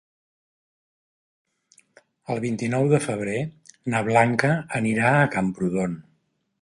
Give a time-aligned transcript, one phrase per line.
[2.35, 3.37] El vint-i-nou de febrer
[3.95, 5.95] na Blanca anirà a Camprodon.